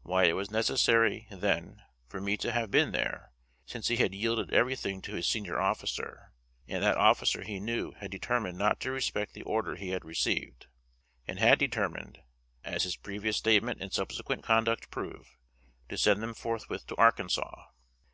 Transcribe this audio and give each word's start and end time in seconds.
Why 0.00 0.32
was 0.32 0.48
it 0.48 0.52
necessary, 0.52 1.26
then, 1.30 1.82
for 2.06 2.22
me 2.22 2.38
to 2.38 2.52
have 2.52 2.70
been 2.70 2.92
there, 2.92 3.32
since 3.66 3.88
he 3.88 3.96
had 3.96 4.14
yielded 4.14 4.50
everything 4.50 5.02
to 5.02 5.12
his 5.14 5.28
senior 5.28 5.60
officer, 5.60 6.32
and 6.66 6.82
that 6.82 6.96
officer 6.96 7.42
he 7.42 7.60
knew 7.60 7.92
had 7.92 8.10
determined 8.10 8.56
not 8.56 8.80
to 8.80 8.90
respect 8.90 9.34
the 9.34 9.42
order 9.42 9.76
he 9.76 9.90
had 9.90 10.06
received, 10.06 10.68
and 11.26 11.38
had 11.38 11.58
determined 11.58 12.22
(as 12.64 12.84
his 12.84 12.96
previous 12.96 13.36
statement 13.36 13.82
and 13.82 13.92
subsequent 13.92 14.42
conduct 14.42 14.90
prove) 14.90 15.36
to 15.90 15.98
send 15.98 16.22
them 16.22 16.32
forthwith 16.32 16.86
to 16.86 16.96
Arkansas? 16.96 17.66